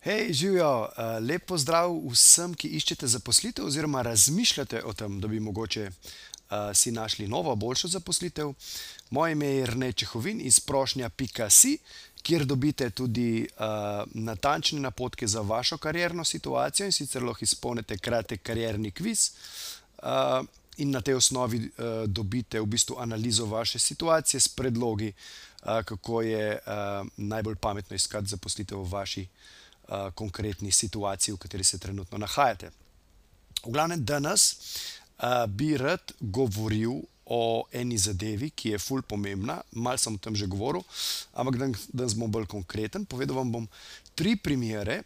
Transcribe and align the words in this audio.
Hej, 0.00 0.32
živijo, 0.32 0.88
lep 1.20 1.42
pozdrav 1.50 1.90
vsem, 2.12 2.52
ki 2.54 2.68
iščete 2.78 3.06
zaposlitev 3.10 3.66
oziroma 3.66 4.02
razmišljate 4.06 4.84
o 4.86 4.92
tem, 4.94 5.16
da 5.20 5.26
bi 5.28 5.40
mogoče 5.42 5.88
si 6.74 6.92
našli 6.94 7.26
novo, 7.28 7.56
boljšo 7.56 7.88
zaposlitev. 7.88 8.52
Moje 9.10 9.32
ime 9.32 9.46
je 9.46 9.66
Rnej 9.66 9.92
Čehovin 9.92 10.40
iz 10.40 10.60
prošnja.si, 10.60 11.78
kjer 12.22 12.44
dobite 12.46 12.90
tudi 12.90 13.48
natančne 14.14 14.80
napotke 14.80 15.26
za 15.26 15.40
vašo 15.40 15.76
karierno 15.82 16.24
situacijo, 16.24 16.86
in 16.86 16.92
sicer 16.92 17.22
lahko 17.22 17.42
izpolnite 17.42 17.98
kratek 17.98 18.42
karierni 18.42 18.90
kviz, 18.90 19.30
in 20.76 20.90
na 20.94 21.00
tej 21.00 21.14
osnovi 21.14 21.72
dobite 22.06 22.60
v 22.60 22.66
bistvu 22.66 23.02
analizo 23.02 23.46
vaše 23.46 23.78
situacije 23.78 24.40
s 24.40 24.48
predlogi, 24.48 25.12
kako 25.60 26.22
je 26.22 26.58
najbolj 27.16 27.56
pametno 27.56 27.96
iskati 27.96 28.26
zaposlitev 28.26 28.78
v 28.78 28.92
vaši 28.92 29.26
konkretni 30.14 30.72
situaciji, 30.72 31.34
v 31.34 31.40
kateri 31.40 31.64
se 31.64 31.78
trenutno 31.78 32.18
nahajate. 32.18 32.70
V 33.64 33.72
glavnem, 33.72 34.04
danes 34.04 34.54
bi 35.48 35.76
rad 35.76 36.12
govoril 36.20 37.00
o 37.28 37.66
eni 37.72 37.98
zadevi, 37.98 38.50
ki 38.50 38.70
je 38.72 38.78
ful 38.80 39.02
pomembna. 39.02 39.58
Malo 39.72 39.98
sem 40.00 40.14
o 40.14 40.18
tem 40.18 40.36
že 40.36 40.46
govoril, 40.48 40.84
ampak 41.34 41.58
danes 41.92 42.14
bom 42.16 42.30
bolj 42.32 42.46
konkreten. 42.48 43.04
Povedal 43.04 43.36
vam 43.36 43.52
bom 43.52 43.68
tri 44.14 44.36
primere, 44.36 45.02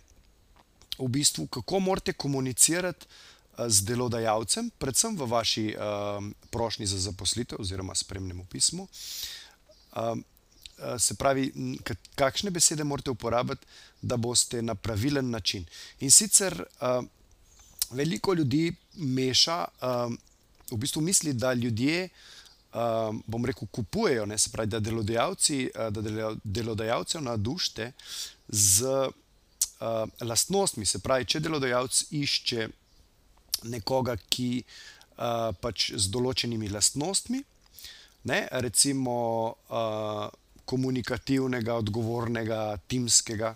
v 0.99 1.09
bistvu, 1.09 1.49
kako 1.49 1.81
morate 1.81 2.13
komunicirati 2.13 3.07
z 3.53 3.85
delodajalcem, 3.85 4.71
predvsem 4.79 5.17
v 5.17 5.27
vaši 5.29 5.65
prošnji 6.51 6.87
za 6.87 6.99
zaposlitev 6.99 7.61
oziroma 7.61 7.95
spremnemu 7.95 8.45
pismu. 8.45 8.89
Se 10.99 11.15
pravi, 11.15 11.53
kakšne 12.15 12.51
besede 12.51 12.85
morate 12.85 13.11
uporabiti, 13.11 13.67
da 14.03 14.17
boste 14.17 14.63
na 14.63 14.75
pravilen 14.75 15.31
način. 15.31 15.65
In 16.01 16.11
sicer 16.11 16.65
veliko 17.91 18.35
ljudi 18.35 18.73
meša, 18.95 19.65
v 20.73 20.77
bistvu 20.77 21.03
misli, 21.03 21.33
da 21.33 21.53
ljudje, 21.53 22.09
bom 23.27 23.45
rekel, 23.45 23.69
kupujejo, 23.69 24.27
ne, 24.27 24.39
se 24.39 24.51
pravi, 24.51 24.71
da 24.71 24.81
delodajalci, 24.81 25.71
da 25.75 26.35
delodajalcev 26.45 27.23
navdušite 27.23 27.93
z 28.49 28.87
lastnostmi. 30.21 30.87
Se 30.87 30.99
pravi, 30.99 31.25
če 31.25 31.41
delodajalec 31.41 32.05
išče 32.11 32.69
nekoga, 33.71 34.17
ki 34.17 34.65
pač 35.61 35.93
z 35.95 36.11
določenimi 36.11 36.73
lastnostmi, 36.73 37.43
ne, 38.25 38.49
recimo 38.65 39.15
komunikativnega, 40.65 41.75
odgovornega, 41.75 42.77
timskega 42.89 43.55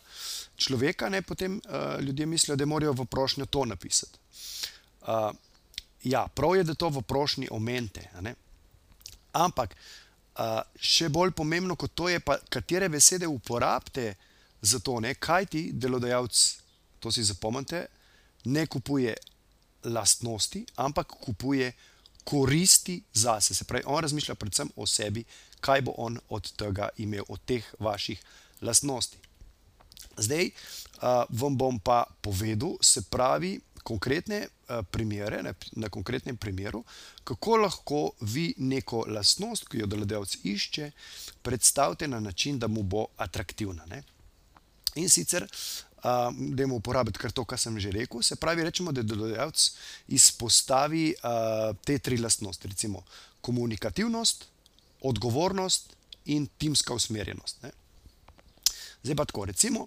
človeka, 0.57 1.09
ne, 1.09 1.23
potem 1.23 1.61
ljudje 2.01 2.27
mislijo, 2.27 2.57
da 2.57 2.67
morajo 2.67 2.93
v 2.93 3.05
prošnjo 3.05 3.47
to 3.47 3.65
napisati. 3.65 4.19
ja, 6.03 6.27
prav 6.29 6.57
je, 6.57 6.65
da 6.65 6.75
to 6.75 6.89
v 6.89 7.03
prošnji 7.03 7.49
ne. 8.21 8.34
Ampak 9.33 9.77
še 10.81 11.09
bolj 11.09 11.33
pomembno 11.37 11.77
kot 11.77 11.95
to 11.95 12.09
je 12.09 12.21
pa, 12.21 12.39
katere 12.49 12.89
besede 12.89 13.27
uporabite 13.27 14.15
za 14.61 14.79
to, 14.79 15.01
ne, 15.01 15.15
kajti 15.15 15.71
delodajalec, 15.73 16.43
to 17.01 17.12
si 17.12 17.25
zapomnite, 17.25 17.87
ne 18.44 18.67
kupuje 18.67 19.15
lastnosti, 19.84 20.65
ampak 20.77 21.06
kupuje 21.06 21.73
koristi 22.26 22.98
zase. 23.14 23.54
Se 23.54 23.64
pravi, 23.64 23.84
on 23.87 24.03
razmišlja 24.03 24.34
predvsem 24.34 24.70
o 24.76 24.87
sebi, 24.87 25.22
kaj 25.62 25.87
bo 25.87 25.94
on 26.03 26.19
od 26.28 26.50
tega 26.59 26.88
imel, 26.98 27.25
od 27.28 27.41
teh 27.47 27.64
vaših 27.78 28.22
lastnosti. 28.60 29.19
Zdaj 30.19 30.50
vam 31.31 31.56
bom 31.56 31.78
pa 31.78 32.04
povedal, 32.20 32.76
se 32.82 33.04
pravi, 33.10 33.60
konkretne 33.87 34.48
primere, 34.91 35.42
ne, 35.47 35.53
na 35.78 35.88
konkretnem 35.92 36.37
primeru, 36.37 36.82
kako 37.25 37.56
lahko 37.62 38.00
vi 38.20 38.48
neko 38.58 39.04
lastnost, 39.06 39.69
ki 39.70 39.84
jo 39.84 39.87
delodajalec 39.87 40.38
išče, 40.43 40.91
predstavite 41.47 42.08
na 42.08 42.20
način, 42.20 42.58
da 42.58 42.66
mu 42.66 42.82
bo 42.82 43.06
atraktivna, 43.16 43.87
ne. 43.87 44.03
In 44.97 45.10
sicer 45.12 45.47
dajmo 46.33 46.75
uporabiti 46.78 47.19
kar 47.19 47.33
to, 47.33 47.44
kar 47.44 47.59
sem 47.59 47.78
že 47.81 47.91
rekel, 47.91 48.22
se 48.22 48.37
pravi, 48.37 48.62
recimo, 48.62 48.93
da 48.93 49.03
delodajalec 49.03 49.71
izpostavi 50.09 51.15
te 51.84 51.99
tri 51.99 52.19
lastnosti, 52.19 52.69
recimo 52.69 53.03
komunikativnost, 53.41 54.44
odgovornost 55.03 55.97
in 56.25 56.47
timska 56.59 56.94
usmerjenost, 56.94 57.62
ne. 57.62 57.71
Zdaj 59.03 59.17
pa 59.17 59.25
tako, 59.25 59.44
recimo 59.44 59.87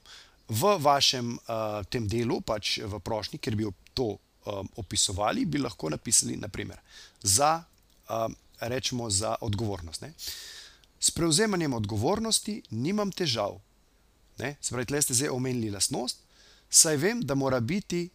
v 0.50 0.76
vašem 0.82 1.38
tem 1.90 2.08
delu, 2.08 2.42
pač 2.42 2.78
v 2.80 3.00
prošnji, 3.00 3.40
kjer 3.40 3.56
bi 3.56 3.68
to 3.94 4.18
opisovali, 4.80 5.46
bi 5.46 5.60
lahko 5.60 5.90
napisali 5.90 6.38
na 6.40 6.48
primer 6.48 6.80
za, 7.22 7.64
recimo 8.60 9.10
za 9.10 9.36
odgovornost, 9.42 10.02
ne: 10.02 10.14
"S 11.00 11.12
prevzemanjem 11.12 11.74
odgovornosti 11.74 12.62
nimam 12.72 13.12
težav." 13.12 13.60
Ne, 14.40 14.56
se 14.62 14.70
pravi, 14.70 14.86
tule 14.86 15.02
ste 15.02 15.14
zdaj 15.14 15.30
omenili 15.30 15.72
lastnost, 15.72 16.18
"saj 16.70 16.98
vem, 16.98 17.22
da 17.22 17.36
mora 17.36 17.60
biti 17.60 18.10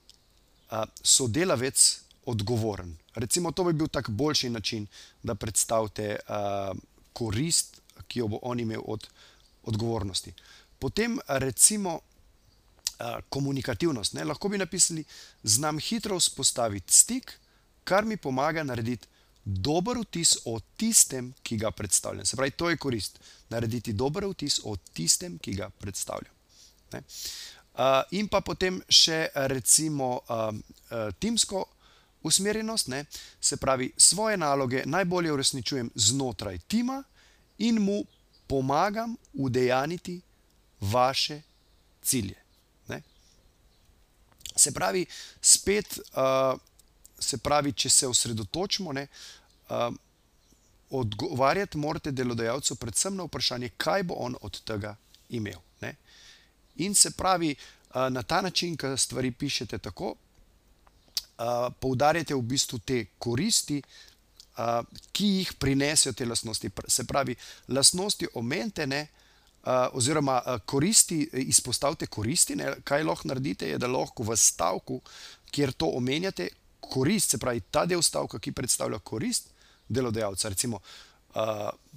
sodelavec 1.03 2.01
odgovoren." 2.27 2.97
Recimo 3.15 3.53
to 3.53 3.65
bi 3.65 3.73
bil 3.73 3.89
tak 3.89 4.11
boljši 4.11 4.51
način, 4.51 4.87
da 5.23 5.35
predstavite 5.35 6.17
korist, 7.13 7.81
ki 8.09 8.19
jo 8.19 8.29
bo 8.29 8.39
on 8.43 8.61
imel 8.61 8.81
od 8.85 9.07
odgovornosti. 9.63 10.33
Potem 10.79 11.19
recimo 11.29 12.01
komunikativnost, 13.29 14.13
ne, 14.13 14.25
lahko 14.25 14.49
bi 14.49 14.59
napisali: 14.59 15.05
"Znam 15.43 15.79
hitro 15.79 16.19
vzpostaviti 16.19 16.93
stik, 16.93 17.39
kar 17.85 18.05
mi 18.05 18.17
pomaga 18.17 18.63
narediti 18.63 19.09
dober 19.45 19.99
vtis 19.99 20.37
o 20.45 20.61
tistem, 20.77 21.35
ki 21.43 21.57
ga 21.57 21.71
predstavljam." 21.71 22.27
Se 22.27 22.37
pravi, 22.37 22.51
to 22.51 22.71
je 22.71 22.77
korist, 22.77 23.19
narediti 23.49 23.93
dober 23.93 24.25
vtis 24.25 24.61
o 24.65 24.77
tistem, 24.93 25.39
ki 25.39 25.55
ga 25.55 25.71
predstavljam, 25.71 26.35
ne. 26.93 27.03
in 28.11 28.29
pa 28.29 28.41
potem 28.41 28.83
še 28.89 29.29
recimo 29.35 30.21
timsko 31.19 31.67
usmerjenost, 32.25 32.89
ne, 32.89 33.05
se 33.41 33.57
pravi, 33.57 33.93
svoje 33.97 34.37
naloge 34.37 34.83
najbolje 34.87 35.33
uresničujem 35.33 35.91
znotraj 35.95 36.59
tima 36.59 37.03
in 37.59 37.83
mu 37.83 38.05
pomagam 38.47 39.17
udejanjiti 39.33 40.21
vaše 40.81 41.43
cilje, 42.03 42.37
ne. 42.89 43.03
Se 44.57 44.73
pravi, 44.73 45.07
spet 45.41 45.99
se 47.25 47.39
pravi, 47.39 47.73
če 47.73 47.91
se 47.91 48.09
osredotočimo, 48.09 48.93
ne, 48.93 49.07
odgovarjati 50.91 51.79
morate 51.79 52.13
delodajalcu 52.13 52.77
predvsem 52.77 53.17
na 53.17 53.27
vprašanje, 53.27 53.73
kaj 53.77 54.03
bo 54.03 54.19
on 54.27 54.37
od 54.41 54.61
tega 54.69 54.95
imel, 55.29 55.59
ne. 55.81 55.95
In 56.85 56.95
se 56.95 57.11
pravi, 57.11 57.55
na 58.11 58.23
ta 58.23 58.41
način, 58.43 58.77
ke 58.77 58.97
stvari 58.97 59.31
pišete 59.31 59.79
tako, 59.79 60.15
poudarjate 61.81 62.35
v 62.35 62.43
bistvu 62.43 62.79
te 62.79 63.05
koristi, 63.19 63.83
ki 65.13 65.27
jih 65.27 65.53
prinesejo 65.59 66.13
te 66.13 66.27
lastnosti, 66.27 66.71
se 66.89 67.05
pravi, 67.05 67.35
lastnosti 67.69 68.29
omenite, 68.35 68.87
ne, 68.87 69.07
oziroma 69.93 70.41
koristi, 70.67 71.23
izpostavite 71.33 72.07
koristi, 72.07 72.57
ne, 72.57 72.75
kaj 72.85 73.03
lahko 73.03 73.29
naredite, 73.29 73.69
je, 73.69 73.79
da 73.79 73.91
lahko 73.91 74.23
v 74.23 74.37
stavku, 74.37 75.01
kjer 75.51 75.73
to 75.73 75.89
omenjate, 75.97 76.49
korist, 76.91 77.31
se 77.31 77.39
pravi, 77.39 77.61
ta 77.71 77.87
del 77.87 78.03
stavka, 78.03 78.39
ki 78.39 78.53
predstavlja 78.53 78.99
korist 78.99 79.51
delodajalca, 79.89 80.49
recimo 80.49 80.81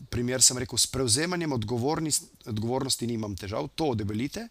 primer 0.10 0.42
sem 0.42 0.57
rekel: 0.57 0.78
"S 0.78 0.88
prevzemanjem 0.88 1.51
odgovornosti 1.54 3.07
nimam 3.07 3.36
težav." 3.36 3.68
To 3.75 3.94
debelite. 3.95 4.48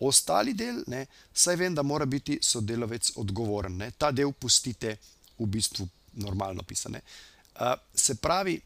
Ostali 0.00 0.54
del, 0.54 0.84
ne: 0.86 1.06
"Saj 1.32 1.56
vem, 1.56 1.74
da 1.74 1.82
mora 1.82 2.06
biti 2.06 2.38
sodelavec 2.42 3.12
odgovoren." 3.16 3.76
Ne, 3.76 3.90
ta 3.90 4.10
del 4.10 4.32
pustite 4.32 4.96
v 5.38 5.46
bistvu 5.46 5.88
normalno 6.12 6.62
pisan, 6.62 6.92
ne. 6.92 7.02
se 7.94 8.14
pravi, 8.14 8.60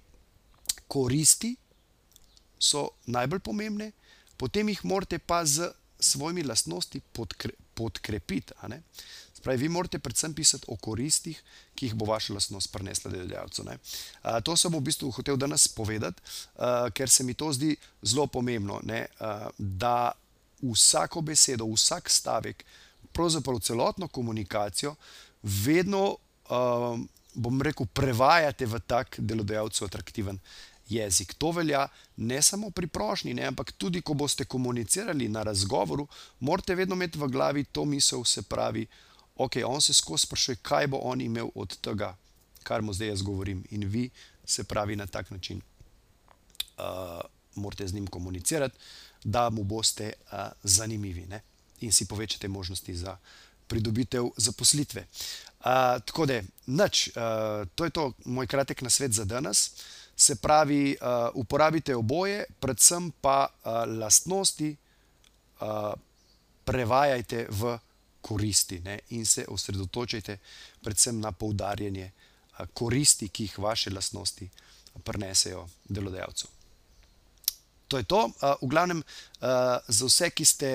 koristi 0.89 1.57
so 2.59 2.91
najbolj 3.07 3.41
pomembne, 3.41 3.93
potem 4.37 4.69
jih 4.69 4.85
morate 4.85 5.19
pa 5.19 5.45
s 5.47 5.61
svojimi 5.99 6.43
lastnostmi 6.45 7.01
podkrepiti, 7.75 8.53
ne. 8.69 8.83
Se 8.95 9.26
Pravi, 9.47 9.63
vi 9.63 9.69
morate 9.69 9.99
predvsem 10.03 10.33
pisati 10.35 10.67
o 10.69 10.75
koristih, 10.77 11.39
ki 11.79 11.87
jih 11.87 11.93
bo 11.95 12.09
vaša 12.09 12.35
lastnost 12.35 12.73
prinesla 12.75 13.13
delodajalcu. 13.13 13.63
Uh, 13.63 14.41
to 14.43 14.57
sem 14.59 14.75
v 14.75 14.81
bistvu 14.89 15.13
hotel 15.15 15.39
danes 15.39 15.69
povedati, 15.71 16.19
uh, 16.59 16.89
ker 16.91 17.07
se 17.07 17.23
mi 17.23 17.35
to 17.39 17.53
zdi 17.55 17.77
zelo 18.03 18.27
pomembno, 18.27 18.81
uh, 18.83 19.47
da 19.59 20.11
vsako 20.63 21.23
besedo, 21.31 21.71
vsak 21.71 22.11
stavek, 22.11 22.67
pravzaprav 23.15 23.63
celotno 23.63 24.09
komunikacijo, 24.09 24.97
vedno, 25.63 26.17
uh, 26.51 26.99
bom 27.35 27.63
rekel, 27.63 27.87
prevajate 27.87 28.67
v 28.67 28.83
tak 28.83 29.21
delodajalcu 29.23 29.87
atraktiven 29.87 30.43
jezik. 30.89 31.39
To 31.39 31.55
velja 31.55 31.87
ne 32.17 32.43
samo 32.43 32.71
pri 32.71 32.91
prošnji, 32.91 33.35
ne, 33.35 33.47
ampak 33.47 33.77
tudi, 33.79 34.03
ko 34.03 34.15
boste 34.15 34.45
komunicirali 34.45 35.29
na 35.29 35.47
razgovoru, 35.47 36.09
morate 36.41 36.75
vedno 36.75 36.99
imeti 36.99 37.19
v 37.19 37.31
glavi 37.31 37.65
to 37.65 37.85
misel, 37.85 38.25
se 38.25 38.43
pravi, 38.43 38.89
ok, 39.37 39.53
on 39.67 39.81
se 39.81 39.95
skozi 39.95 40.27
sprašuje, 40.27 40.57
kaj 40.63 40.87
bo 40.87 41.01
on 41.03 41.21
imel 41.21 41.49
od 41.55 41.77
tega, 41.81 42.17
kar 42.63 42.83
mu 42.83 42.93
zdaj 42.93 43.09
jaz 43.09 43.23
govorim. 43.23 43.65
In 43.71 43.89
vi, 43.89 44.11
se 44.45 44.65
pravi, 44.65 44.97
na 44.97 45.07
tak 45.07 45.31
način 45.31 45.61
uh, 46.79 47.21
morate 47.55 47.87
z 47.89 47.95
njim 47.95 48.07
komunicirati, 48.07 48.79
da 49.25 49.51
mu 49.51 49.65
boste 49.65 50.13
uh, 50.13 50.39
zanimivi 50.63 51.27
ne, 51.27 51.43
in 51.81 51.93
si 51.93 52.07
povečate 52.07 52.49
možnosti 52.49 52.97
za 52.97 53.17
pridobitev 53.67 54.31
zaposlitve. 54.37 55.01
Uh, 55.01 55.65
tako 56.07 56.27
da, 56.27 56.43
nič, 56.67 57.09
uh, 57.09 57.69
to 57.75 57.85
je 57.85 57.91
to, 57.91 58.13
moj 58.25 58.47
kratek 58.47 58.83
nasvet 58.83 59.13
za 59.13 59.25
danes. 59.25 59.71
Se 60.17 60.37
pravi, 60.37 60.97
uh, 61.01 61.29
uporabite 61.35 61.97
oboje, 61.97 62.45
predvsem 62.61 63.11
pa 63.21 63.49
uh, 63.49 63.99
lastnosti 63.99 64.77
uh, 65.61 65.93
prevajajte 66.65 67.47
v 67.51 67.79
koristi 68.27 68.81
ne? 68.81 68.99
in 69.15 69.27
se 69.27 69.45
osredotočite 69.49 70.39
predvsem 70.83 71.21
na 71.21 71.33
poudarjanje 71.33 72.11
koristi, 72.73 73.29
ki 73.29 73.45
jih 73.45 73.59
vaše 73.59 73.91
lastnosti 73.91 74.49
prenesejo 75.05 75.69
delodajalcu. 75.89 76.49
To 77.89 77.99
je 77.99 78.05
to. 78.05 78.31
V 78.63 78.67
glavnem, 78.67 79.03
za 79.89 80.07
vse, 80.07 80.31
ki 80.35 80.45
ste 80.45 80.71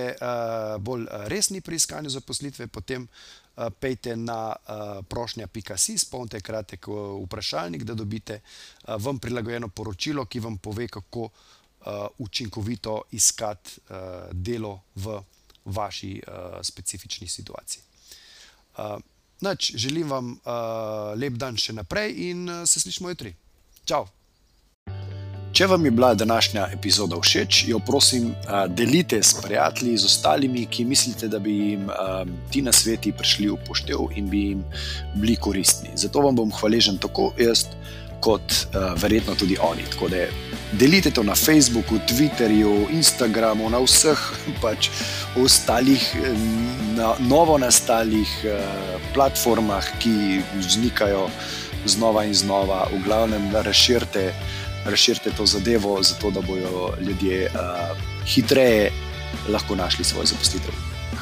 bolj 0.80 1.07
resni 1.27 1.62
pri 1.62 1.75
iskanju 1.75 2.09
zaposlitve, 2.09 2.68
potem 2.68 3.07
pejte 3.80 4.15
na 4.15 4.56
prošnja.si, 5.09 5.98
spomnite 5.98 6.39
kratek 6.42 6.88
vprašalnik, 7.25 7.83
da 7.83 7.94
dobite 7.94 8.39
vam 8.88 9.19
prilagojeno 9.19 9.68
poročilo, 9.68 10.25
ki 10.25 10.39
vam 10.39 10.57
pove, 10.57 10.88
kako 10.88 11.27
učinkovito 12.18 13.01
iskati 13.12 13.81
delo 14.31 14.80
v 14.95 15.19
vaši 15.66 16.22
uh, 16.28 16.60
specifični 16.63 17.28
situaciji. 17.28 17.84
Uh, 18.78 18.98
nač, 19.42 19.72
želim 19.75 20.10
vam 20.10 20.31
uh, 20.31 21.13
lep 21.16 21.34
dan 21.34 21.58
še 21.58 21.74
naprej 21.74 22.16
in 22.31 22.50
uh, 22.50 22.63
se 22.66 22.80
slišmo 22.80 23.10
jutri. 23.10 23.36
Čau! 23.86 24.08
Če 25.52 25.66
vam 25.68 25.84
je 25.86 25.92
bila 25.92 26.13
današnja 26.16 26.69
epizoda 26.72 27.18
všeč, 27.19 27.66
jo 27.68 27.80
prosim, 27.84 28.30
delite 28.72 29.18
s 29.24 29.36
prijatelji, 29.44 29.98
z 29.98 30.08
ostalimi, 30.08 30.63
ki 30.66 30.86
mislite, 30.88 31.28
da 31.28 31.40
bi 31.44 31.52
jim 31.52 31.90
ti 32.52 32.62
na 32.63 32.72
sveti 32.72 33.12
prišli 33.12 33.50
v 33.52 33.58
poštev 33.68 34.16
in 34.16 34.30
bi 34.31 34.46
jim 34.46 34.63
bili 35.19 35.36
koristni. 35.36 35.92
Zato 35.96 36.24
vam 36.24 36.40
bom 36.40 36.54
hvaležen 36.56 36.98
tako 37.04 37.34
jaz, 37.38 37.66
kot 38.22 38.54
verjetno 39.02 39.36
tudi 39.36 39.58
oni. 39.62 39.84
Tako 39.92 40.08
da 40.14 40.26
delite 40.72 41.12
to 41.12 41.24
na 41.24 41.36
Facebooku, 41.36 42.00
Twitterju, 42.08 42.88
Instagramu, 42.94 43.70
na 43.70 43.82
vseh 43.84 44.22
pač 44.64 44.90
ostalih, 45.38 46.06
na 46.96 47.16
novo 47.20 47.58
nastalih 47.58 48.30
platformah, 49.14 49.92
ki 50.00 50.42
vznikajo 50.60 51.28
znova 51.86 52.24
in 52.30 52.34
znova, 52.38 52.86
v 52.94 53.04
glavnem 53.06 53.50
razširite 53.52 54.30
razširite 54.86 55.32
to 55.38 55.46
zadevo, 55.46 56.04
zato 56.04 56.32
da 56.32 56.42
bodo 56.42 56.94
ljudje 57.02 57.46
uh, 57.46 57.98
hitreje 58.26 58.92
lahko 59.50 59.76
našli 59.76 60.06
svojo 60.06 60.26
zaposlitev. 60.26 60.74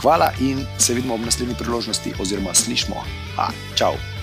Hvala 0.02 0.32
in 0.42 0.66
se 0.78 0.94
vidimo 0.94 1.14
ob 1.14 1.22
naslednji 1.22 1.56
priložnosti, 1.60 2.14
oziroma 2.20 2.54
slišmo. 2.54 3.04
Ha, 3.36 3.50
čau! 3.76 4.19